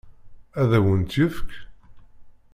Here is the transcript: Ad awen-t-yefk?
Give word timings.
Ad 0.61 0.71
awen-t-yefk? 0.77 1.49